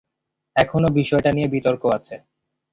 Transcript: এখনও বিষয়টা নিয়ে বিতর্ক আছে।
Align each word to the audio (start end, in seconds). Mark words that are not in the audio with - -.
এখনও 0.55 0.89
বিষয়টা 0.99 1.29
নিয়ে 1.31 1.47
বিতর্ক 1.47 1.83
আছে। 1.97 2.15